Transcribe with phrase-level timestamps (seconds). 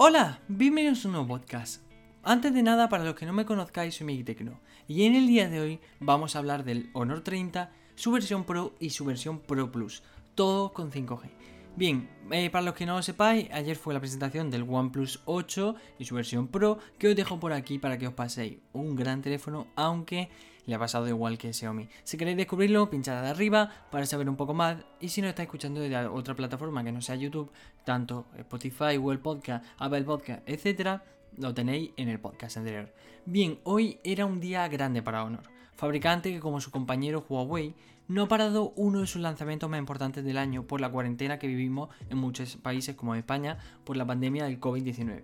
[0.00, 1.82] Hola, bienvenidos a un nuevo podcast.
[2.22, 4.60] Antes de nada, para los que no me conozcáis, soy Miguel Tecno.
[4.86, 8.76] Y en el día de hoy vamos a hablar del Honor 30, su versión Pro
[8.78, 10.04] y su versión Pro Plus.
[10.36, 11.30] Todo con 5G.
[11.74, 15.74] Bien, eh, para los que no lo sepáis, ayer fue la presentación del OnePlus 8
[15.98, 19.20] y su versión Pro, que os dejo por aquí para que os paséis un gran
[19.20, 20.28] teléfono, aunque
[20.68, 21.88] le ha pasado igual que Xiaomi.
[22.04, 24.76] Si queréis descubrirlo, pinchad de arriba para saber un poco más.
[25.00, 27.50] Y si no estáis escuchando de otra plataforma que no sea YouTube,
[27.84, 31.02] tanto Spotify, Google Podcast, Apple Podcast, etcétera,
[31.38, 32.92] lo tenéis en el podcast anterior.
[33.24, 37.74] Bien, hoy era un día grande para Honor, fabricante que como su compañero Huawei
[38.06, 41.46] no ha parado uno de sus lanzamientos más importantes del año por la cuarentena que
[41.46, 45.22] vivimos en muchos países como España por la pandemia del COVID-19.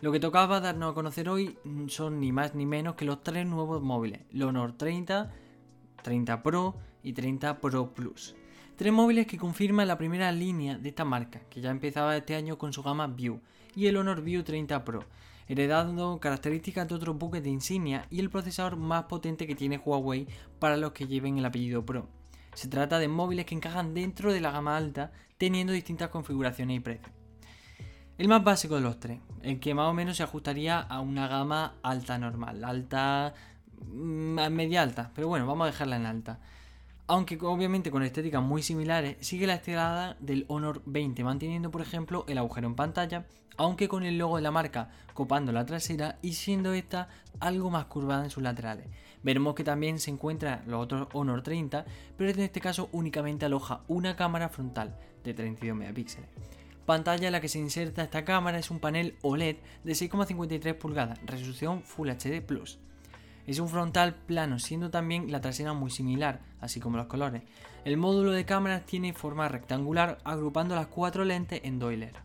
[0.00, 3.44] Lo que tocaba darnos a conocer hoy son ni más ni menos que los tres
[3.44, 5.32] nuevos móviles, el Honor 30,
[6.02, 8.36] 30 Pro y 30 Pro Plus.
[8.76, 12.58] Tres móviles que confirman la primera línea de esta marca, que ya empezaba este año
[12.58, 13.40] con su gama View,
[13.74, 15.04] y el Honor View 30 Pro,
[15.48, 20.28] heredando características de otros buques de insignia y el procesador más potente que tiene Huawei
[20.60, 22.08] para los que lleven el apellido Pro.
[22.54, 26.80] Se trata de móviles que encajan dentro de la gama alta, teniendo distintas configuraciones y
[26.80, 27.17] precios.
[28.18, 31.28] El más básico de los tres, el que más o menos se ajustaría a una
[31.28, 33.32] gama alta normal, alta,
[33.92, 36.40] mm, media alta, pero bueno, vamos a dejarla en alta.
[37.06, 42.24] Aunque obviamente con estéticas muy similares, sigue la estelada del Honor 20, manteniendo por ejemplo
[42.26, 43.24] el agujero en pantalla,
[43.56, 47.84] aunque con el logo de la marca copando la trasera y siendo esta algo más
[47.84, 48.88] curvada en sus laterales.
[49.22, 51.84] Veremos que también se encuentra los otros Honor 30,
[52.16, 56.28] pero en este caso únicamente aloja una cámara frontal de 32 megapíxeles
[56.88, 61.20] pantalla en la que se inserta esta cámara es un panel OLED de 6,53 pulgadas,
[61.26, 62.78] resolución Full HD Plus.
[63.46, 67.42] Es un frontal plano, siendo también la trasera muy similar, así como los colores.
[67.84, 72.22] El módulo de cámara tiene forma rectangular, agrupando las cuatro lentes en dos hileras.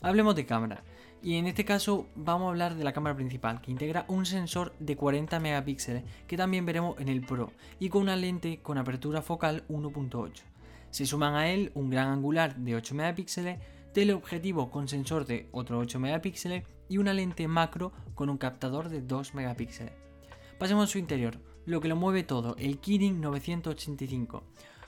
[0.00, 0.84] Hablemos de cámara,
[1.20, 4.76] y en este caso vamos a hablar de la cámara principal, que integra un sensor
[4.78, 9.22] de 40 megapíxeles, que también veremos en el Pro, y con una lente con apertura
[9.22, 10.42] focal 1.8.
[10.92, 13.58] Se suman a él un gran angular de 8 megapíxeles,
[13.92, 19.00] teleobjetivo con sensor de otro 8 megapíxeles y una lente macro con un captador de
[19.00, 19.92] 2 megapíxeles.
[20.58, 24.42] Pasemos a su interior, lo que lo mueve todo, el Kirin 985,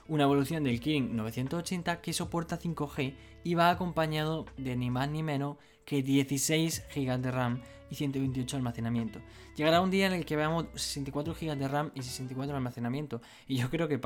[0.07, 5.23] una evolución del Kirin 980 que soporta 5G y va acompañado de ni más ni
[5.23, 9.19] menos que 16 GB de RAM y 128 de almacenamiento.
[9.55, 13.21] Llegará un día en el que veamos 64 GB de RAM y 64 de almacenamiento.
[13.47, 13.99] Y yo creo que,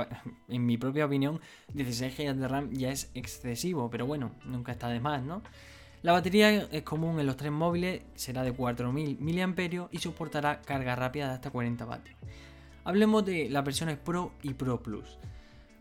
[0.50, 1.40] en mi propia opinión,
[1.73, 5.44] 16 GB de RAM ya es excesivo, pero bueno, nunca está de más, ¿no?
[6.01, 10.96] La batería es común en los tres móviles, será de 4000 mAh y soportará carga
[10.96, 12.17] rápida de hasta 40 vatios.
[12.84, 15.17] Hablemos de las versiones Pro y Pro Plus.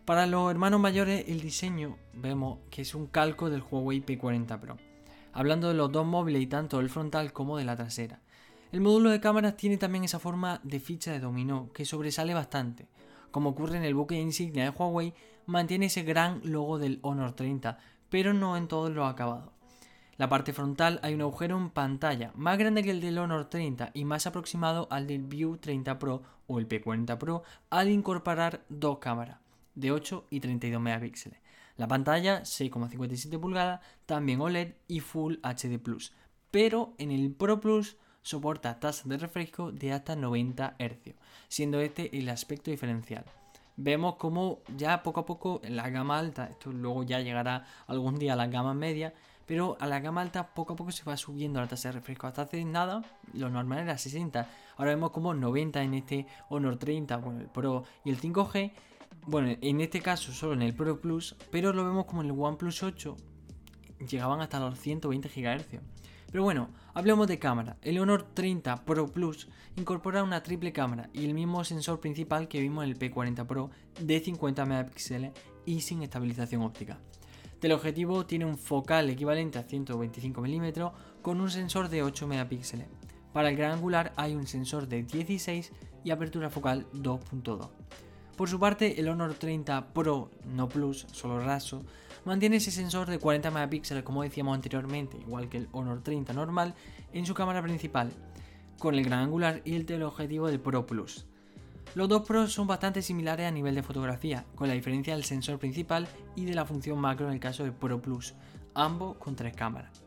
[0.06, 4.78] Para los hermanos mayores, el diseño vemos que es un calco del Huawei P40 Pro
[5.34, 8.20] hablando de los dos móviles y tanto del frontal como de la trasera.
[8.72, 12.88] El módulo de cámaras tiene también esa forma de ficha de dominó que sobresale bastante.
[13.30, 15.12] Como ocurre en el buque insignia de Huawei,
[15.46, 17.78] mantiene ese gran logo del Honor 30,
[18.08, 19.50] pero no en todos los acabados.
[20.16, 23.90] La parte frontal hay un agujero en pantalla, más grande que el del Honor 30
[23.94, 28.98] y más aproximado al del View 30 Pro o el P40 Pro al incorporar dos
[28.98, 29.38] cámaras,
[29.74, 31.43] de 8 y 32 megapíxeles.
[31.76, 36.12] La pantalla 6,57 pulgadas, también OLED y Full HD Plus,
[36.50, 41.14] pero en el Pro Plus soporta tasas de refresco de hasta 90 Hz,
[41.48, 43.24] siendo este el aspecto diferencial.
[43.76, 48.20] Vemos como ya poco a poco en la gama alta, esto luego ya llegará algún
[48.20, 49.12] día a la gama media,
[49.46, 52.26] pero a la gama alta poco a poco se va subiendo la tasa de refresco.
[52.26, 53.02] Hasta hace nada,
[53.32, 54.48] lo normal era 60.
[54.76, 58.72] Ahora vemos como 90 en este Honor 30, bueno, el Pro y el 5G.
[59.26, 62.38] Bueno, en este caso solo en el Pro Plus, pero lo vemos como en el
[62.38, 63.16] OnePlus 8
[64.06, 65.80] llegaban hasta los 120 GHz.
[66.30, 67.78] Pero bueno, hablemos de cámara.
[67.80, 72.60] El Honor 30 Pro Plus incorpora una triple cámara y el mismo sensor principal que
[72.60, 73.70] vimos en el P40 Pro
[74.00, 75.32] de 50 megapíxeles
[75.64, 76.98] y sin estabilización óptica.
[77.62, 82.88] El objetivo tiene un focal equivalente a 125 mm con un sensor de 8 megapíxeles.
[83.32, 85.72] Para el gran angular hay un sensor de 16
[86.04, 87.70] y apertura focal 2.2.
[88.36, 91.82] Por su parte, el Honor 30 Pro, no Plus, solo raso,
[92.24, 96.74] mantiene ese sensor de 40 megapíxeles como decíamos anteriormente, igual que el Honor 30 normal,
[97.12, 98.10] en su cámara principal,
[98.78, 101.26] con el gran angular y el teleobjetivo del Pro Plus.
[101.94, 105.60] Los dos Pros son bastante similares a nivel de fotografía, con la diferencia del sensor
[105.60, 108.34] principal y de la función macro en el caso del Pro Plus,
[108.74, 110.02] ambos con tres cámaras.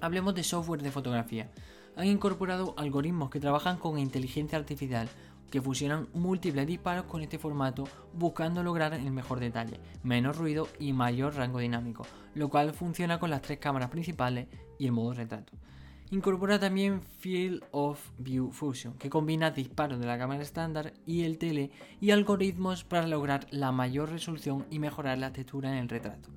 [0.00, 1.50] Hablemos de software de fotografía.
[1.96, 5.08] Han incorporado algoritmos que trabajan con inteligencia artificial,
[5.50, 10.92] que fusionan múltiples disparos con este formato buscando lograr el mejor detalle, menos ruido y
[10.92, 14.48] mayor rango dinámico, lo cual funciona con las tres cámaras principales
[14.78, 15.52] y el modo retrato.
[16.10, 21.36] Incorpora también Field of View Fusion, que combina disparos de la cámara estándar y el
[21.36, 26.30] tele y algoritmos para lograr la mayor resolución y mejorar la textura en el retrato.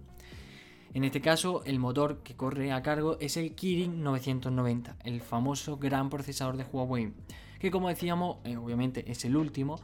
[0.94, 5.78] En este caso, el motor que corre a cargo es el Kirin 990, el famoso
[5.78, 7.14] gran procesador de Huawei,
[7.62, 9.80] que como decíamos, eh, obviamente es el último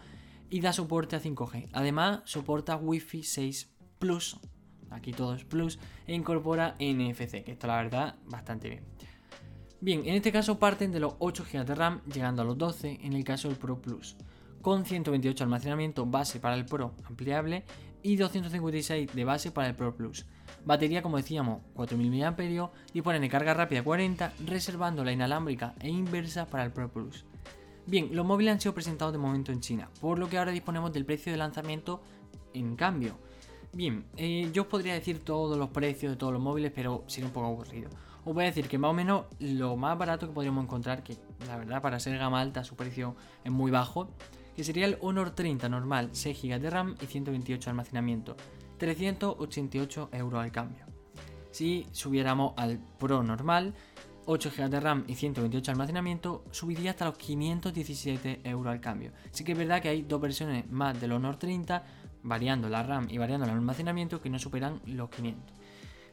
[0.50, 1.70] y da soporte a 5G.
[1.74, 3.70] Además, soporta Wi-Fi 6
[4.00, 4.40] Plus,
[4.90, 5.78] aquí todo es Plus,
[6.08, 8.84] e incorpora NFC, que está la verdad bastante bien.
[9.80, 13.00] Bien, en este caso parten de los 8 GB de RAM, llegando a los 12
[13.04, 14.18] en el caso del Pro Plus,
[14.64, 17.64] con 128 almacenamiento base para el Pro ampliable
[18.02, 20.26] y 256 de base para el Pro Plus.
[20.66, 26.48] Batería, como decíamos, 4000 mAh, disponen de carga rápida 40, reservando la inalámbrica e inversa
[26.48, 27.24] para el Pro Plus.
[27.88, 30.94] Bien, los móviles han sido presentados de momento en China, por lo que ahora disponemos
[30.94, 32.02] del precio de lanzamiento
[32.54, 33.18] en cambio.
[33.74, 37.28] Bien, eh, yo os podría decir todos los precios de todos los móviles, pero sería
[37.28, 37.90] un poco aburrido
[38.28, 41.16] os voy a decir que más o menos lo más barato que podríamos encontrar, que
[41.48, 44.10] la verdad para ser gama alta su precio es muy bajo,
[44.54, 48.36] que sería el Honor 30 normal, 6 GB de RAM y 128 de almacenamiento,
[48.80, 50.86] 388 euros al cambio.
[51.52, 53.74] Si subiéramos al Pro normal,
[54.28, 59.14] 8 GB de RAM y 128 de almacenamiento, subiría hasta los 517 euros al cambio.
[59.32, 61.84] Sí que es verdad que hay dos versiones más del Honor 30,
[62.24, 65.56] variando la RAM y variando el almacenamiento, que no superan los 500.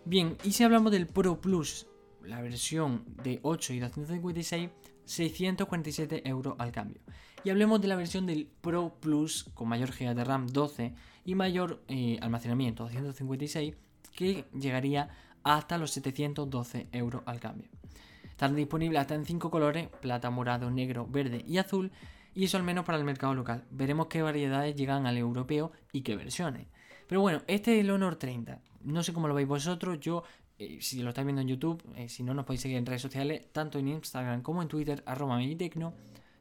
[0.05, 1.89] Bien, y si hablamos del Pro Plus,
[2.23, 4.71] la versión de 8 y 256,
[5.05, 7.01] 647 euros al cambio.
[7.43, 10.95] Y hablemos de la versión del Pro Plus con mayor GB de RAM 12
[11.25, 13.75] y mayor eh, almacenamiento 256
[14.15, 15.11] que llegaría
[15.45, 17.69] hasta los 712 euros al cambio.
[18.25, 21.93] Están disponibles hasta en 5 colores, plata, morado, negro, verde y azul,
[22.35, 23.65] y eso al menos para el mercado local.
[23.71, 26.67] Veremos qué variedades llegan al europeo y qué versiones.
[27.07, 28.61] Pero bueno, este es el Honor 30.
[28.83, 30.25] No sé cómo lo veis vosotros, yo
[30.59, 33.03] eh, si lo estáis viendo en YouTube, eh, si no nos podéis seguir en redes
[33.03, 35.95] sociales, tanto en Instagram como en Twitter, arroba Meditecno,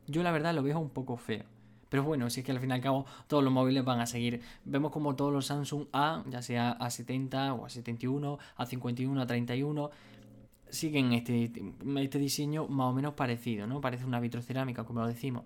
[0.08, 1.46] yo la verdad lo veo un poco feo.
[1.94, 4.08] Pero bueno, si es que al fin y al cabo todos los móviles van a
[4.08, 4.42] seguir.
[4.66, 9.92] Vemos como todos los Samsung A, ya sea A70 o A71, A51, A31,
[10.72, 11.52] siguen este,
[11.98, 13.80] este diseño más o menos parecido, ¿no?
[13.80, 15.44] Parece una vitrocerámica, como lo decimos.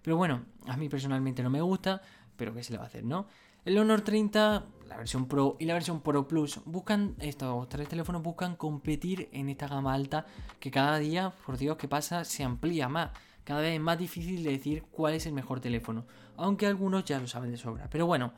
[0.00, 2.00] Pero bueno, a mí personalmente no me gusta,
[2.34, 3.26] pero ¿qué se le va a hacer, no?
[3.66, 8.22] El Honor 30, la versión Pro y la versión Pro Plus buscan, estos tres teléfonos
[8.22, 10.24] buscan competir en esta gama alta
[10.60, 13.10] que cada día, por Dios, que pasa, se amplía más.
[13.44, 16.06] Cada vez es más difícil de decir cuál es el mejor teléfono,
[16.36, 17.88] aunque algunos ya lo saben de sobra.
[17.90, 18.32] Pero bueno,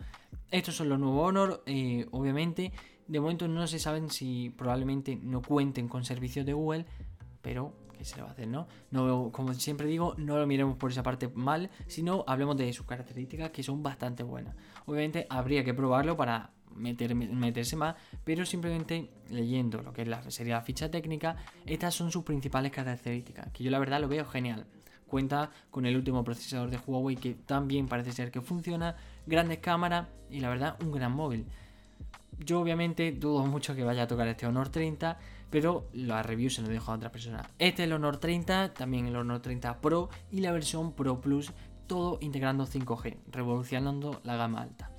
[0.51, 2.73] estos son los nuevos Honor, eh, obviamente.
[3.07, 6.87] De momento no se saben si probablemente no cuenten con servicios de Google,
[7.43, 8.67] pero se le va a hacer, ¿no?
[8.91, 9.31] ¿no?
[9.33, 13.51] Como siempre digo, no lo miremos por esa parte mal, sino hablemos de sus características
[13.51, 14.55] que son bastante buenas.
[14.87, 20.63] Obviamente habría que probarlo para meter, meterse más, pero simplemente leyendo lo que sería la
[20.63, 24.67] ficha técnica, estas son sus principales características, que yo la verdad lo veo genial.
[25.13, 30.07] Cuenta con el último procesador de Huawei que también parece ser que funciona, grandes cámaras
[30.31, 31.45] y la verdad un gran móvil.
[32.39, 35.19] Yo obviamente dudo mucho que vaya a tocar este Honor 30,
[35.51, 37.47] pero la review se lo dejo a otra persona.
[37.59, 41.53] Este es el Honor 30, también el Honor 30 Pro y la versión Pro Plus,
[41.87, 44.92] todo integrando 5G, revolucionando la gama alta.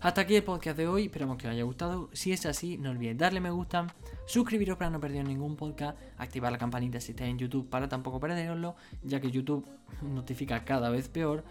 [0.00, 2.08] Hasta aquí el podcast de hoy, esperamos que os haya gustado.
[2.12, 3.88] Si es así, no olvidéis darle me gusta,
[4.26, 8.20] suscribiros para no perder ningún podcast, activar la campanita si estáis en YouTube para tampoco
[8.20, 9.68] perderoslo, ya que YouTube
[10.02, 11.42] notifica cada vez peor,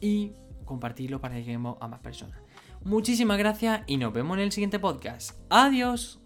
[0.00, 0.32] y
[0.64, 2.38] compartirlo para que lleguemos a más personas.
[2.84, 5.38] Muchísimas gracias y nos vemos en el siguiente podcast.
[5.50, 6.19] Adiós.